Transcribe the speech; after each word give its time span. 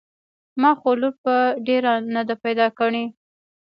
ما 0.61 0.71
خو 0.79 0.89
لور 0.99 1.13
په 1.23 1.33
ډېران 1.67 2.01
نده 2.15 2.35
پيدا 2.43 2.67
کړې. 2.79 3.03